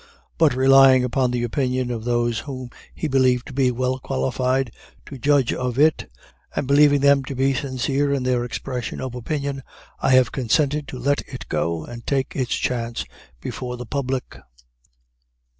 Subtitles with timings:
[0.39, 4.71] But relying upon the opinion of those whom he believed to be well qualified
[5.05, 6.09] to judge of it,
[6.55, 9.61] and believing them to be sincere in their expression of opinion,
[9.99, 13.05] I have consented to let it go and take its chance
[13.41, 14.37] before the public.